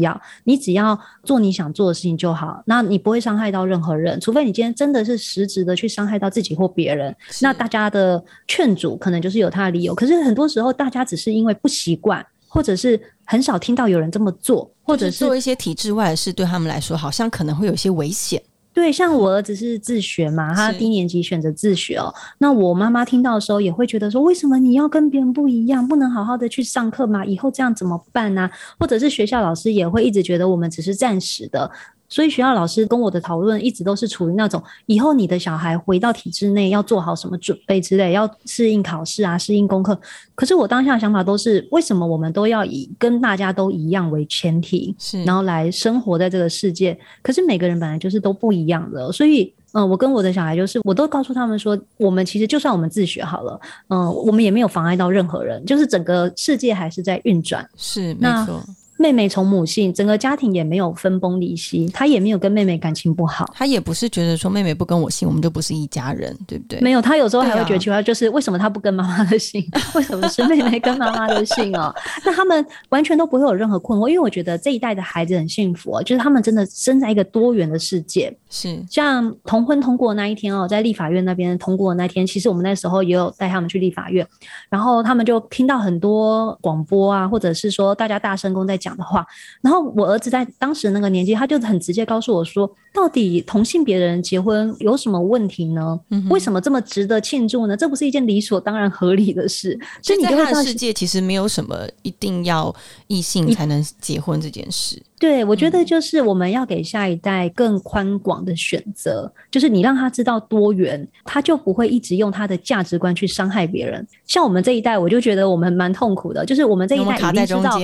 [0.00, 0.18] 要。
[0.44, 4.18] 你只要做你想做的事情就好，那你不会伤害到任何人。
[4.18, 9.94] 除非你今天真的是实质的去伤害到自己或别人，那大家的劝阻可能就是有他的理由。
[9.94, 18.42] 可是很多时候，大家只是因为不习惯，或者是很少听到有人这么做，或者是做一些体制外的事，对他们来说好像可能会有一些危险。
[18.80, 22.10] 对，像我儿子是自学嘛，他低年级选择自学哦。
[22.38, 27.22] 那我妈妈听到的时候也会觉得说，为什么你要跟别人不一样，不能好好的去上课吗？
[27.22, 28.48] 以后这样怎么办呢？
[28.78, 31.70] 或者是学校老师也会一直觉得我们只是暂时的。
[32.10, 39.98] 所以学校老师跟我的讨论一直都是处于那种，以后你的小孩回到体制内要做好什么准备之类，要适应考试啊，适应功课。
[40.34, 46.98] 可是我当下的想法都是，为什么我们都要以跟大家都一样为前提，是，然后来生活在这个世界？
[47.22, 58.60] 可是每个人本来就是都不一样的，所以，嗯，我跟我的小孩就是，我都告诉他们说，我们其实就算我们自学好了，嗯，我们也没有妨碍到任何人，就是整个世界还是在运转，是，没错。
[59.00, 66.78] 妹妹从母性，整个家庭也没有分崩离析，他也没有跟妹妹感情不好，他也不是觉得说妹妹不跟我姓，我们就不是一家人，对不对？
[66.82, 71.90] 没有，他有时候还会觉得奇怪，就是为什么他不跟妈妈的姓， 为什么是妹妹跟妈妈的姓哦？
[72.26, 78.30] 那他们完全都不会有任何困惑，因为我觉得这一代的孩子很幸福哦，就是他们真的生在一个多元的世界。
[78.50, 84.26] 是像同婚通过那一天哦，在立法院那边通过那天，其实我们那时候也有带他们去立法院，
[84.68, 89.26] 然后他们就听到很多广播啊，或者是说大家大声公在讲的话，
[89.62, 95.98] 然后我儿子在当时那个年纪，他就很直接告诉我说，到底同性别人结婚有什么问题呢？
[96.28, 97.76] 为什么这么值得庆祝呢？
[97.76, 99.78] 这不是一件理所当然合理的事。
[100.02, 102.74] 所以你看，世界其实没有什么一定要
[103.06, 105.02] 异性才能结婚这件事。
[105.20, 114.04] 对，我觉得就是我们要给下一代更宽广的选择，就是你让他知道多元，他就不会一直用他的价值观去伤害别人。
[114.26, 117.78] 像我们这一代，我就觉得我们蛮痛苦的，就是我们这一代已经知道，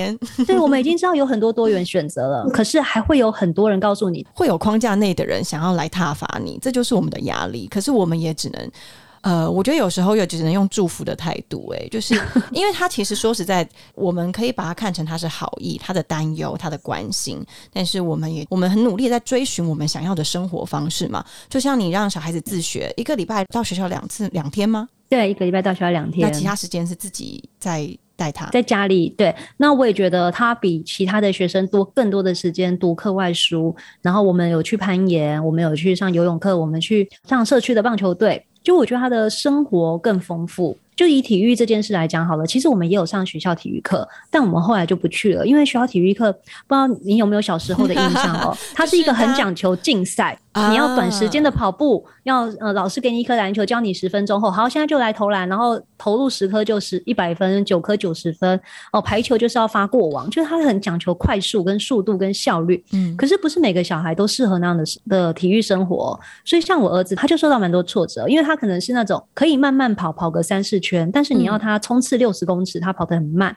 [0.46, 7.68] 对，我们已经 知道有很多多元选择了，可是还会有很多人告诉你，会有框架内的人想要来挞伐你，这就是我们的压力。
[7.68, 8.70] 可是我们也只能。
[9.27, 12.15] 呃，我觉得有时候也只能用祝福的态度，哎，就是
[12.55, 21.25] 因为他其实说实在，我们可以把它看成他是好意，他的担忧，他的关心，但是我们也我们很努力在追寻我们想要的生活方式嘛。
[21.49, 24.89] 就像你让小孩子自学，一个礼拜到学校两次两天吗？
[25.09, 29.09] 对，一个礼拜到学校两天，那其他时间是自己在带他，在家里。
[29.19, 38.47] 对，那我也觉得他比其他的学生多更多的时间读课外书，然后我们有去攀岩，我们有去上游泳课，我们去上社区的棒球队。
[38.67, 40.77] 就我觉得他的生活更丰富。
[40.97, 50.37] 就以体育这件事来讲好了，其实我们也有上学校体育课，但我们后来就不去了，因为学校体育课不知道你有没有小时候的印象哦， 它是一个很讲求竞赛，
[50.71, 58.59] 你要短时间的跑步，要呃老师给你一颗篮球，教你十分钟后，好现在就来投篮，然后投入十颗就是一百分，九颗九十分
[58.92, 70.77] 哦，排球就是要发过网，就是它很讲求快速跟速度跟效率，嗯，可是不是每个小孩都适合那样的的体育生活，所以像我儿子他就受到蛮多挫折，因为他可能是那种可以慢慢跑跑个三四。
[70.87, 73.57] 圈，但是你要他冲刺六十公尺，他跑得很慢，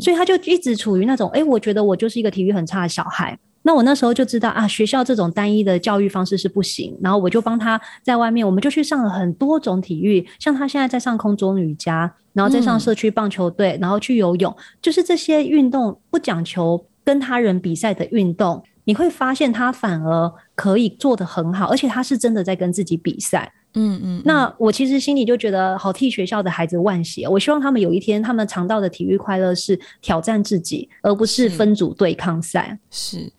[0.00, 3.38] 所以他就一直处于那种，哎，我觉得我就是一个体育很差的小孩。
[3.62, 23.52] 那我那时候就知道啊，学校这种单一的教育方式是不行，然后我就帮他在外面，我们就去上了很多种体育，像他现在在上空中瑜伽，然后再上社区棒球队，然后去游泳，就是这些运动不讲求跟他人比赛的运动，你会发现他反而可以做得很好，而且他是真的在跟自己比赛。
[23.74, 27.26] 嗯嗯，那我其实心里就觉得好替学校的孩子惋惜。
[27.26, 32.78] 我希望他们有一天，他们尝到的体育快乐是挑战自己，而不是分组对抗赛。
[32.90, 33.30] 是。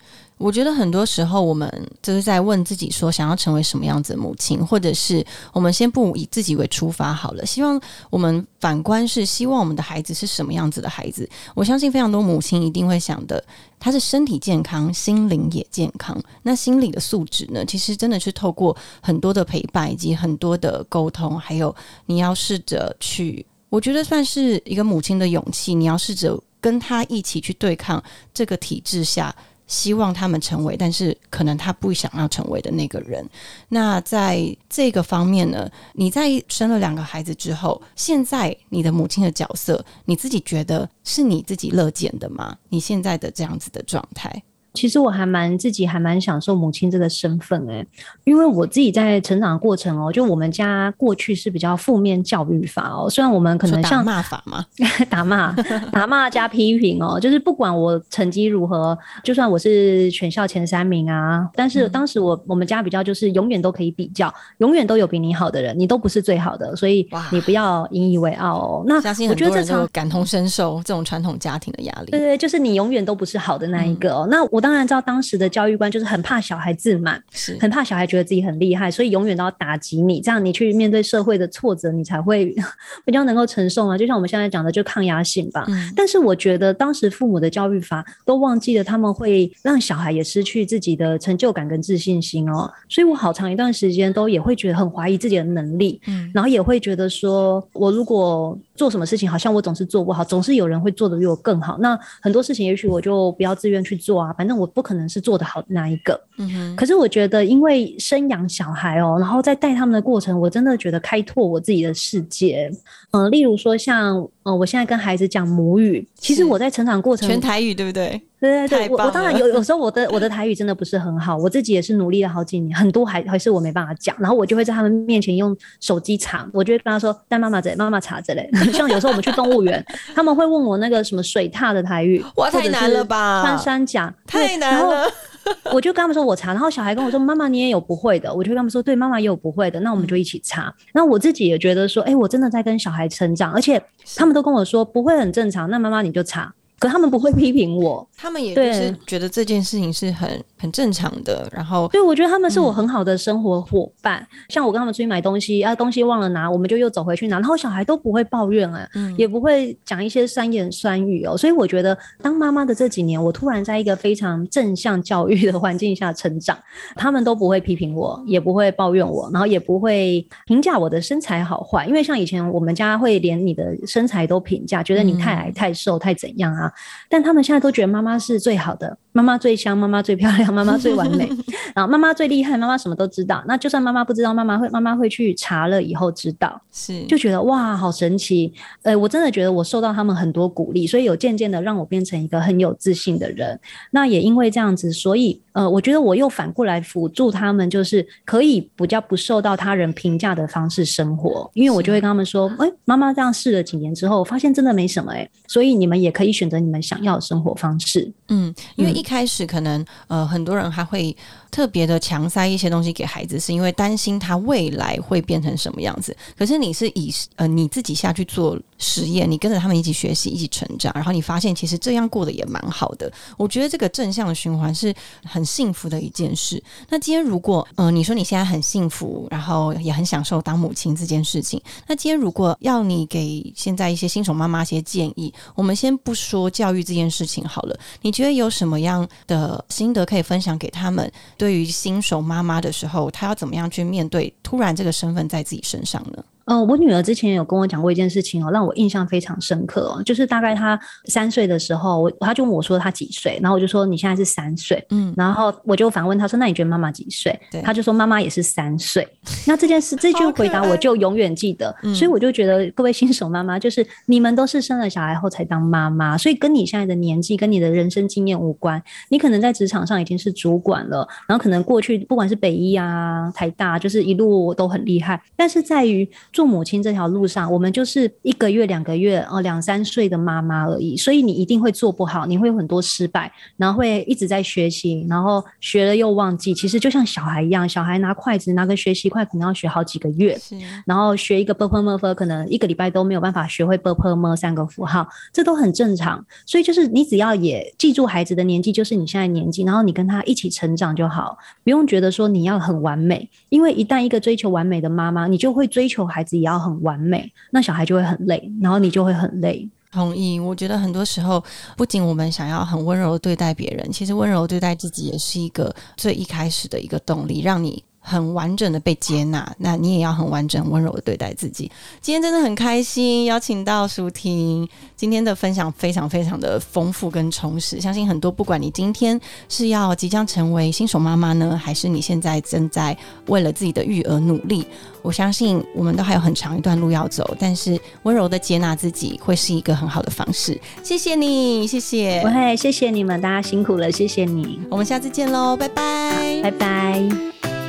[0.41, 1.71] 我觉得很多时候，我们
[2.01, 5.23] 就是在问自己说，想要成为什么样子的母亲，或者是
[5.53, 7.45] 我们先不以自己为出发好了。
[7.45, 7.79] 希望
[8.09, 11.29] 我们反观是希望我们的孩子是什么样子的孩子。
[11.53, 13.43] 我相信非常多母亲一定会想的，
[13.79, 16.19] 他是身体健康，心灵也健康。
[16.41, 17.63] 那心理的素质呢？
[17.63, 21.73] 其实真的是透过很多的陪伴以及很多的沟通，还有
[22.07, 25.75] 你要试着去，我觉得算是一个母亲的勇气。
[25.75, 29.35] 你要试着跟他一起去对抗这个体制下。
[29.71, 33.25] 希望他们成为，但是可能他不想要成为的那个人。
[33.69, 35.69] 那在这个方面呢？
[35.93, 42.57] 你在生了两个孩子之后，现在你的母亲的角色，你自己觉得是你自己乐见的吗？
[42.67, 44.43] 你现在的这样子的状态？
[44.73, 47.85] 其实我还蛮自己还蛮享受母亲这个身份诶，
[48.23, 54.65] 因为我自己在成长过程哦，就我们家过去是比较负面教育法哦，虽然我们可能像骂法嘛，
[55.11, 55.51] 打骂
[55.91, 68.83] 打骂加批评哦，就是不管我成绩如何，就算我是全校前三名啊，但是当时我我们家比较就是永远都可以比较，永远都有比你好的人，你都不是最好的，所以你不要引以为傲哦。
[68.87, 68.95] 那
[69.27, 74.25] 我觉得这场感同身受这种传统家庭的压力，对对，就是你永远都不是好的那一个哦。
[74.31, 74.60] 那我。
[74.61, 82.53] 当然知道当时的教育观就是很怕小孩自满，是很怕小孩觉得自己很厉害，所以永远都要打击你，这样你去面对社会的挫折，你才会
[83.03, 83.97] 比较能够承受啊。
[83.97, 85.65] 就像我们现在讲的，就抗压性吧。
[85.95, 92.71] 但是我觉得当时父母的教育法都忘记了，他们会让小孩也失去自己的成就感跟自信心哦。
[92.87, 101.77] 所以我好长一段时间都也会觉得很怀疑自己的能力，嗯，然后也会觉得说我如果做什么事情，好像我总是做不好，总是有人会做的比我更好。
[101.79, 104.61] 那很多事情，也许我就不要自愿去做啊，反正。
[104.61, 106.75] 我不可能是做的好的那一个，嗯哼。
[106.75, 112.71] 可是我觉得，因为生养小孩哦，然后在带他们的过程，我真的觉得开拓我自己的世界。
[113.11, 118.21] 嗯，例如说像，嗯，我现在跟孩子讲母语，其实我在成长过程全台语，对不对？
[118.39, 128.49] 对对对，我我当然有有时候我的 我的台语真的不是很好，我自己也是努力了好几年，很多还还是我没办法讲，然后我就会在他们面前用手机查，我就会跟他说带妈妈这妈妈查这类。
[128.73, 129.85] 像有时候我们去动物园，
[130.15, 133.43] 他们会问我那个什么水獭的台语，哇，太难了吧？
[133.43, 135.05] 穿山甲太难了，
[135.73, 140.73] 我就跟他们说我查，然后小孩跟我说妈妈你也有不会的，我就跟他们说对，妈妈也有不会的，那我们就一起查。
[140.93, 143.81] 那我自己也觉得说，哎，我真的在跟小孩成长，而且
[144.15, 146.53] 他们都跟我说不会很正常，那妈妈你就查。
[146.81, 151.47] 可他们不会批评我，他们也就是觉得这件事情是很很正常的。
[151.51, 154.27] 然后，对我觉得他们是我很好的生活伙伴。
[154.49, 157.37] 像我跟他们出去买东西，啊，东西忘了拿，我们就又走回去拿。
[157.37, 161.37] 然后小孩都不会抱怨啊，也不会讲一些酸言酸语哦。
[161.37, 166.57] 所以我觉得，当妈妈的这几年，我突然在一个非常正向教育的环境下成长，
[166.95, 171.85] 他们都不会批评我，也不会抱怨我，然后也不会评价我的身材好坏。
[171.85, 176.70] 因为像以前我们家会连你的身材都评价，觉得你太矮、太瘦、太怎样啊。
[177.09, 181.29] 但他们现在都觉得妈妈是最好的，妈妈最香，妈妈最漂亮， 妈妈最完美，
[181.75, 183.43] 然后妈妈最厉害，妈妈什么都知道。
[183.45, 188.53] 那就算妈妈不知道，妈妈会妈妈会去查了以后知道，是就觉得哇，好神奇。
[188.83, 193.59] 呃，我真的觉得我受到他们很多鼓励，所以有渐渐的让我变成一个很有自信的人。
[193.91, 201.51] 那也因为这样子，所以呃，我觉得我又反过来辅助他们，就是可以比较不受到他人评价的方式生活。
[201.53, 206.61] 因为我就会跟他们说，哎，妈妈这样试了几年之后，发现真的没什么哎，所以你们也可以选择。
[206.61, 211.17] 你们想要的生活方式，嗯，因为一开始可能呃很多人还会
[211.51, 216.15] 特别的强塞一些东西给孩子，是因为担心他未来会变成什么样子。
[216.37, 223.11] 可是你是以呃你自己下去做实验，你跟着他们一起学习，一起成长，然后你发现其实这样过得也蛮好的。
[223.37, 224.93] 我觉得这个正向的循环是
[225.23, 226.63] 很幸福的一件事。
[226.89, 236.51] 那今天如果呃你说你现在很幸福，然后也很享受当母亲这件事情，那今天如果要你给现在一些新手妈妈一些建议，我们先不说。
[236.51, 241.09] 教育这件事情好了，你觉得有什么样的心得可以分享给他们？
[241.41, 246.23] 对于新手妈妈的时候，她要怎么样去面对突然这个身份在自己身上呢？
[246.45, 257.39] 嗯，我女儿之前有跟我讲过一件事情哦，让我印象非常深刻哦，就是大概她三岁的时候，我她就问我说她几岁，然后我就说你现在是三岁，嗯，然后我就反问她说那你觉得妈妈几岁？
[257.63, 259.07] 她就说妈妈也是三岁。
[259.45, 268.81] 那这件事这句回答我就永远记得，所以我就觉得各位新手妈妈，就是你们都是生了小孩后才当妈妈，所以跟你现在的年纪跟你的人生经验无关。
[269.09, 276.09] 你可能在职场上已经是主管了，然后可能过去不管是北医啊、台大，就是一路都很厉害，但是在于。
[276.33, 286.53] 做母亲这条路上，我们就是一个月、两个月、哦两三岁的妈妈而已，所以你一定会做不好，你会有很多失败，然后会一直在学习，然后学了又忘记。
[286.53, 290.37] 其实就像小孩一样，小孩拿筷子拿个学习筷，可能要学好几个月，
[290.85, 296.25] 然后学一个 b p m f，可能一个礼拜都没有办法学会 b p m 三个符号，这都很正常。
[296.45, 306.37] 所以就是你只要也记住孩子的年纪，就是你现在年纪，然后你跟他一起成长就好，不用觉得说你要很完美，因为一旦一个追求完美的妈妈，你就会追求孩子。
[306.37, 309.69] 也要很完美，那小孩就会很累，然后你就会很累。
[309.91, 311.43] 同意，我觉得很多时候，
[311.75, 317.83] 不仅我们想要很温柔对待别人，其实温柔对待自己也是一个最一开始的一个动力，让你。
[318.03, 321.71] 很完整的被接纳，那你也要很完整、温柔的对待自己。
[322.01, 327.79] 今天真的很开心，邀请到舒婷，今天的分享非常非常的丰富跟充实。
[327.79, 332.97] 相信很多，不管你今天是要即将成为新手妈妈呢，还是你现在正在
[333.27, 334.65] 为了自己的育儿努力，
[335.03, 337.35] 我相信我们都还有很长一段路要走。
[337.39, 340.59] 但是温柔的接纳自己，会是一个很好的方式。
[340.83, 347.60] 谢谢你，谢谢，不会谢谢你们，大家辛苦了，谢谢你，我们下次见喽，拜拜，拜拜。